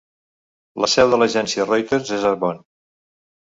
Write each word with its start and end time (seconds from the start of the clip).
La 0.85 0.89
seu 0.93 1.11
de 1.11 1.19
l'agència 1.25 1.67
Reuters 1.69 2.17
és 2.19 2.27
a 2.33 2.35
Bonn. 2.47 2.65